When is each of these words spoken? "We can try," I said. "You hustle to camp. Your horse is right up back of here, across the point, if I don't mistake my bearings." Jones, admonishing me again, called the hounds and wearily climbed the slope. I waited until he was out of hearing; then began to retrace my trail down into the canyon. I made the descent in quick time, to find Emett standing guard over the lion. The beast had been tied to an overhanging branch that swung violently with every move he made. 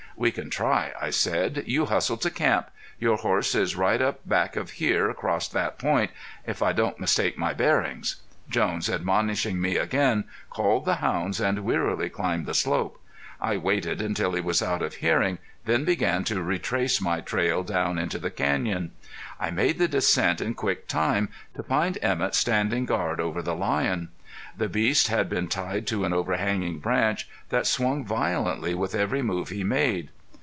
"We 0.17 0.29
can 0.31 0.51
try," 0.51 0.91
I 1.01 1.09
said. 1.09 1.63
"You 1.65 1.85
hustle 1.85 2.17
to 2.17 2.29
camp. 2.29 2.69
Your 2.99 3.17
horse 3.17 3.55
is 3.55 3.75
right 3.75 3.99
up 3.99 4.19
back 4.27 4.55
of 4.55 4.71
here, 4.71 5.09
across 5.09 5.47
the 5.47 5.67
point, 5.75 6.11
if 6.45 6.61
I 6.61 6.73
don't 6.73 6.99
mistake 6.99 7.39
my 7.39 7.53
bearings." 7.55 8.17
Jones, 8.47 8.87
admonishing 8.87 9.59
me 9.59 9.77
again, 9.77 10.25
called 10.51 10.85
the 10.85 10.95
hounds 10.97 11.39
and 11.41 11.63
wearily 11.63 12.07
climbed 12.07 12.45
the 12.45 12.53
slope. 12.53 13.01
I 13.39 13.57
waited 13.57 13.99
until 13.99 14.33
he 14.33 14.41
was 14.41 14.61
out 14.61 14.83
of 14.83 14.95
hearing; 14.95 15.39
then 15.65 15.85
began 15.85 16.23
to 16.25 16.43
retrace 16.43 17.01
my 17.01 17.21
trail 17.21 17.63
down 17.63 17.97
into 17.97 18.19
the 18.19 18.29
canyon. 18.29 18.91
I 19.39 19.49
made 19.49 19.79
the 19.79 19.87
descent 19.87 20.39
in 20.39 20.53
quick 20.53 20.87
time, 20.87 21.29
to 21.55 21.63
find 21.63 21.97
Emett 22.03 22.35
standing 22.35 22.85
guard 22.85 23.19
over 23.19 23.41
the 23.41 23.55
lion. 23.55 24.09
The 24.55 24.69
beast 24.69 25.07
had 25.07 25.29
been 25.29 25.47
tied 25.47 25.87
to 25.87 26.03
an 26.05 26.13
overhanging 26.13 26.79
branch 26.79 27.27
that 27.49 27.67
swung 27.67 28.03
violently 28.05 28.73
with 28.75 28.95
every 28.95 29.21
move 29.21 29.49
he 29.49 29.63
made. 29.63 30.09